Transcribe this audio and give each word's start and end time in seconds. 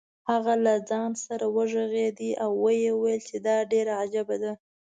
هغه 0.29 0.53
له 0.65 0.73
ځان 0.89 1.11
سره 1.25 1.45
وغږېد 1.55 2.19
او 2.43 2.51
ویې 2.63 2.91
ویل 3.01 3.21
چې 3.29 3.37
دا 3.47 3.57
ډېره 3.71 3.93
عجیبه 4.01 4.35
ده. 4.43 4.51